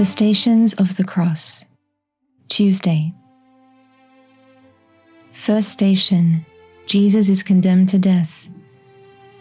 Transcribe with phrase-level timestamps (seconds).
[0.00, 1.66] The Stations of the Cross.
[2.48, 3.12] Tuesday.
[5.30, 6.46] First station
[6.86, 8.48] Jesus is condemned to death.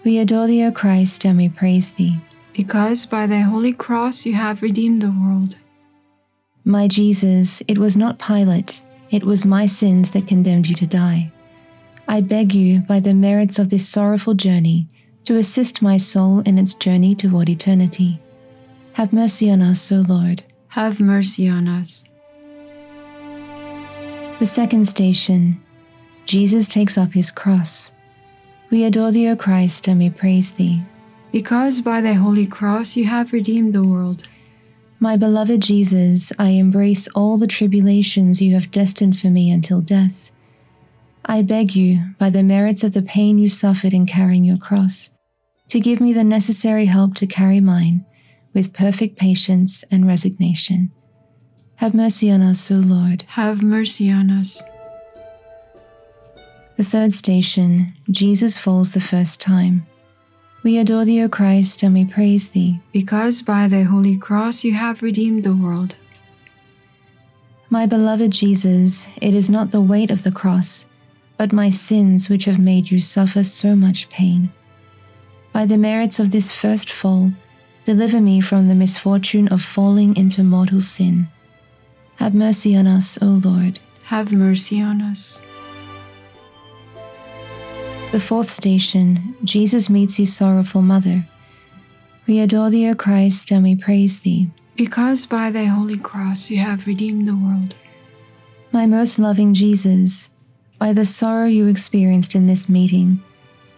[0.03, 2.19] We adore thee, O Christ, and we praise thee.
[2.51, 5.55] Because by thy holy cross you have redeemed the world.
[6.65, 8.81] My Jesus, it was not Pilate,
[9.11, 11.31] it was my sins that condemned you to die.
[12.05, 14.89] I beg you, by the merits of this sorrowful journey,
[15.23, 18.19] to assist my soul in its journey toward eternity.
[18.91, 20.43] Have mercy on us, O Lord.
[20.73, 22.03] Have mercy on us.
[24.37, 25.59] The second station
[26.25, 27.91] Jesus takes up his cross.
[28.69, 30.83] We adore thee, O Christ, and we praise thee.
[31.31, 34.27] Because by thy holy cross you have redeemed the world.
[34.99, 40.29] My beloved Jesus, I embrace all the tribulations you have destined for me until death.
[41.25, 45.09] I beg you, by the merits of the pain you suffered in carrying your cross,
[45.69, 48.05] to give me the necessary help to carry mine
[48.53, 50.91] with perfect patience and resignation.
[51.77, 53.23] Have mercy on us, O Lord.
[53.29, 54.61] Have mercy on us.
[56.77, 59.85] The third station, Jesus falls the first time.
[60.63, 62.79] We adore thee, O Christ, and we praise thee.
[62.91, 65.95] Because by thy holy cross you have redeemed the world.
[67.69, 70.85] My beloved Jesus, it is not the weight of the cross,
[71.37, 74.51] but my sins which have made you suffer so much pain.
[75.53, 77.31] By the merits of this first fall,
[77.89, 81.27] deliver me from the misfortune of falling into mortal sin.
[82.17, 83.79] Have mercy on us, O Lord.
[84.03, 85.41] Have mercy on us.
[88.11, 91.27] The fourth station, Jesus meets his sorrowful mother.
[92.27, 94.51] We adore thee, O Christ, and we praise thee.
[94.75, 97.73] Because by thy holy cross you have redeemed the world.
[98.71, 100.29] My most loving Jesus,
[100.77, 103.19] by the sorrow you experienced in this meeting,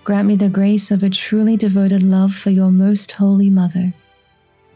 [0.03, 3.93] grant me the grace of a truly devoted love for your most holy mother.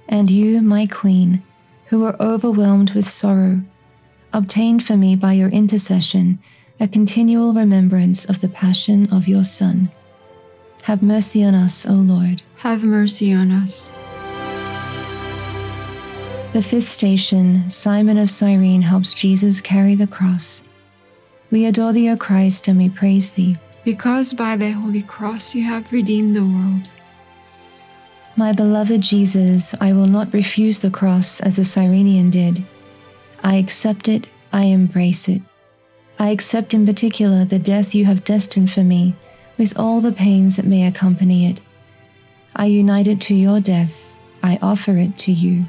[0.08, 1.44] And you, my Queen,
[1.88, 3.62] who were overwhelmed with sorrow,
[4.34, 6.40] obtained for me by your intercession
[6.80, 9.90] a continual remembrance of the passion of your Son.
[10.84, 12.44] Have mercy on us, O Lord.
[12.58, 13.90] Have mercy on us.
[16.54, 20.64] The fifth station, Simon of Cyrene helps Jesus carry the cross.
[21.52, 23.58] We adore thee, O Christ, and we praise thee.
[23.84, 26.90] Because by thy holy cross you have redeemed the world.
[28.38, 32.62] My beloved Jesus, I will not refuse the cross as the Cyrenian did.
[33.42, 35.42] I accept it, I embrace it.
[36.20, 39.16] I accept in particular the death you have destined for me,
[39.58, 41.62] with all the pains that may accompany it.
[42.58, 44.14] I unite it to your death,
[44.44, 45.66] I offer it to you.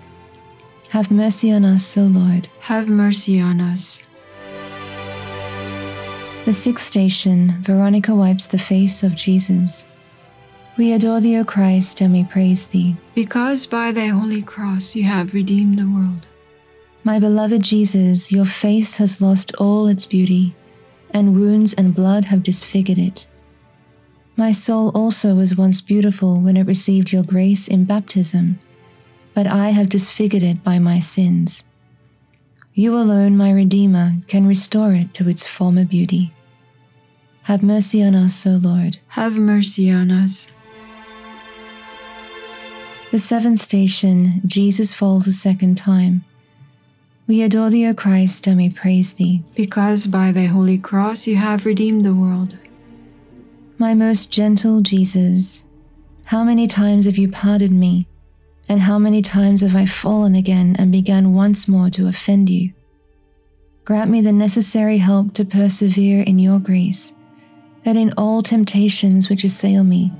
[0.88, 2.48] Have mercy on us, O Lord.
[2.60, 4.02] Have mercy on us.
[6.46, 9.86] The sixth station, Veronica wipes the face of Jesus.
[10.76, 12.96] We adore thee, O Christ, and we praise thee.
[13.14, 16.26] Because by thy holy cross you have redeemed the world.
[17.02, 20.54] My beloved Jesus, your face has lost all its beauty,
[21.10, 23.26] and wounds and blood have disfigured it.
[24.36, 28.58] My soul also was once beautiful when it received your grace in baptism,
[29.32, 31.64] but I have disfigured it by my sins.
[32.74, 36.34] You alone, my Redeemer, can restore it to its former beauty.
[37.44, 38.98] Have mercy on us, O Lord.
[39.08, 40.48] Have mercy on us.
[43.12, 46.24] The seventh station, Jesus falls a second time.
[47.28, 49.42] We adore thee, O Christ, and we praise thee.
[49.54, 52.56] Because by thy holy cross you have redeemed the world.
[53.78, 55.64] My most gentle Jesus,
[56.24, 58.08] how many times have you pardoned me,
[58.68, 62.72] and how many times have I fallen again and begun once more to offend you?
[63.84, 67.12] Grant me the necessary help to persevere in your grace,
[67.84, 70.10] that in all temptations which assail me,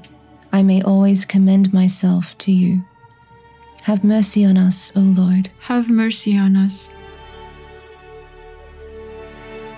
[0.56, 2.82] I may always commend myself to you.
[3.82, 5.50] Have mercy on us, O Lord.
[5.58, 6.88] Have mercy on us.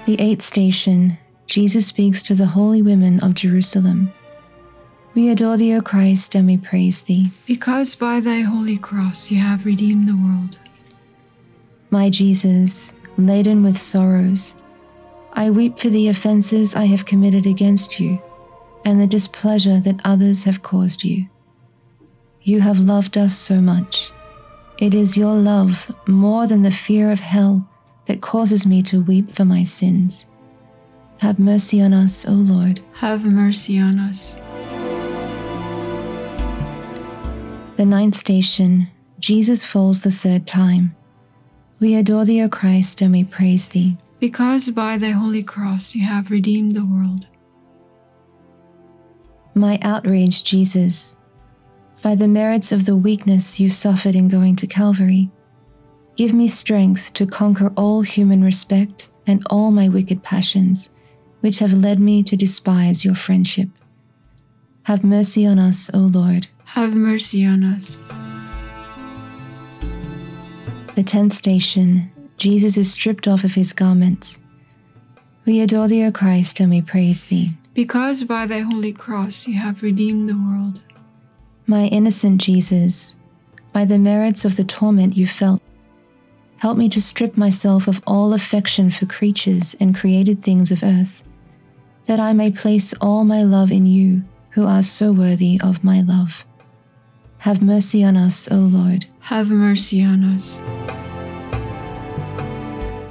[0.06, 4.12] The eighth station, Jesus speaks to the holy women of Jerusalem.
[5.16, 7.32] We adore thee, O Christ, and we praise thee.
[7.44, 10.58] Because by thy holy cross you have redeemed the world.
[11.90, 14.54] My Jesus, laden with sorrows,
[15.32, 18.22] I weep for the offenses I have committed against you
[18.88, 21.28] and the displeasure that others have caused you.
[22.42, 24.10] You have loved us so much.
[24.78, 27.68] It is your love, more than the fear of hell,
[28.06, 30.24] that causes me to weep for my sins.
[31.18, 32.80] Have mercy on us, O Lord.
[32.94, 34.36] Have mercy on us.
[37.76, 38.88] The ninth station,
[39.18, 40.96] Jesus falls the third time.
[41.78, 43.98] We adore thee, O Christ, and we praise thee.
[44.18, 47.26] Because by thy holy cross you have redeemed the world.
[49.54, 51.16] My outraged Jesus,
[52.02, 55.30] by the merits of the weakness you suffered in going to Calvary,
[56.18, 60.90] Give me strength to conquer all human respect and all my wicked passions,
[61.42, 63.68] which have led me to despise your friendship.
[64.82, 66.48] Have mercy on us, O Lord.
[66.64, 68.00] Have mercy on us.
[70.96, 74.40] The tenth station Jesus is stripped off of his garments.
[75.44, 77.52] We adore thee, O Christ, and we praise thee.
[77.78, 80.80] Because by thy holy cross you have redeemed the world.
[81.68, 83.14] My innocent Jesus,
[83.72, 85.62] by the merits of the torment you felt,
[86.56, 91.22] help me to strip myself of all affection for creatures and created things of earth,
[92.06, 96.00] that I may place all my love in you, who are so worthy of my
[96.00, 96.44] love.
[97.46, 99.06] Have mercy on us, O Lord.
[99.20, 100.58] Have mercy on us.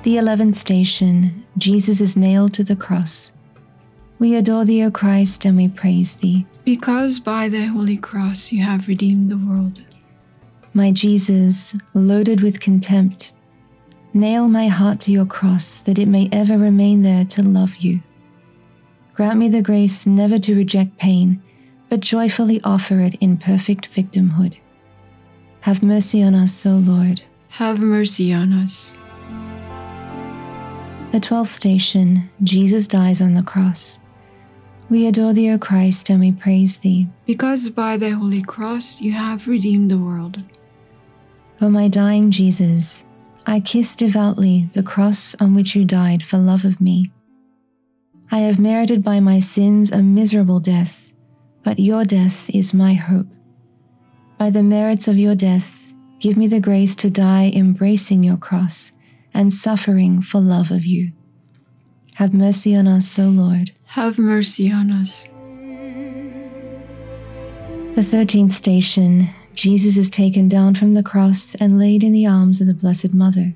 [0.04, 3.32] The eleventh station Jesus is nailed to the cross.
[4.20, 6.46] We adore thee, O Christ, and we praise thee.
[6.66, 9.82] Because by thy holy cross you have redeemed the world.
[10.74, 13.34] My Jesus, loaded with contempt,
[14.14, 18.02] nail my heart to your cross that it may ever remain there to love you.
[19.14, 21.42] Grant me the grace never to reject pain,
[21.90, 24.58] but joyfully offer it in perfect victimhood.
[25.62, 27.22] Have mercy on us, O Lord.
[27.50, 28.94] Have mercy on us.
[31.12, 34.00] The twelfth station Jesus dies on the cross.
[34.90, 37.08] We adore thee, O Christ, and we praise thee.
[37.26, 40.42] Because by thy holy cross you have redeemed the world.
[41.60, 43.04] O my dying Jesus,
[43.46, 47.12] I kiss devoutly the cross on which you died for love of me.
[48.32, 51.12] I have merited by my sins a miserable death,
[51.64, 53.28] but your death is my hope.
[54.38, 58.92] By the merits of your death, give me the grace to die embracing your cross
[59.34, 61.12] and suffering for love of you.
[62.18, 63.70] Have mercy on us, O Lord.
[63.86, 65.28] Have mercy on us.
[67.96, 72.60] The thirteenth station Jesus is taken down from the cross and laid in the arms
[72.60, 73.54] of the Blessed Mother.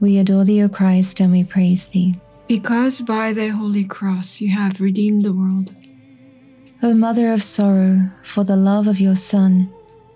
[0.00, 2.18] We adore thee, O Christ, and we praise thee.
[2.48, 5.74] Because by thy holy cross you have redeemed the world.
[6.82, 9.70] O Mother of sorrow, for the love of your Son,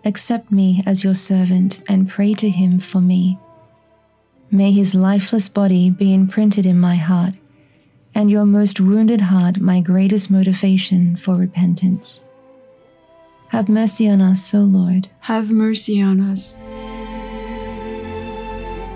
[0.06, 3.38] accept me as your servant and pray to him for me.
[4.54, 7.34] May his lifeless body be imprinted in my heart,
[8.14, 12.22] and your most wounded heart my greatest motivation for repentance.
[13.48, 15.08] Have mercy on us, O Lord.
[15.18, 16.56] Have mercy on us.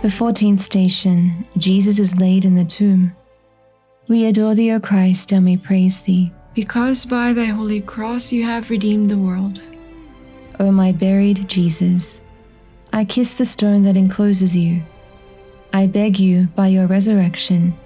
[0.02, 3.12] The fourteenth station Jesus is laid in the tomb.
[4.06, 6.30] We adore thee, O Christ, and we praise thee.
[6.54, 9.60] Because by thy holy cross you have redeemed the world.
[10.60, 12.24] O my buried Jesus,
[12.92, 14.82] I kiss the stone that encloses you.
[15.72, 17.78] I beg you, by your resurrection,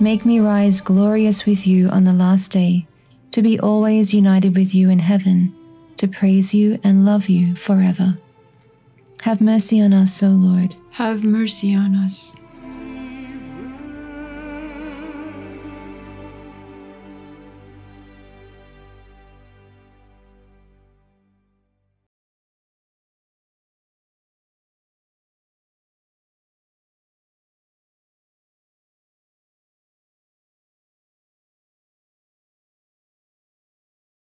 [0.00, 2.86] make me rise glorious with you on the last day,
[3.32, 5.54] to be always united with you in heaven
[5.96, 8.18] to praise you and love you forever.
[9.22, 10.74] Have mercy on us, O Lord.
[10.90, 12.34] Have mercy on us.